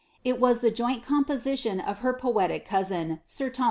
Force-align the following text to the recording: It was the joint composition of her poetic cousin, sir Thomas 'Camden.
It 0.23 0.39
was 0.39 0.61
the 0.61 0.71
joint 0.71 1.03
composition 1.05 1.79
of 1.79 1.99
her 1.99 2.11
poetic 2.11 2.65
cousin, 2.65 3.19
sir 3.27 3.49
Thomas 3.51 3.55
'Camden. 3.55 3.59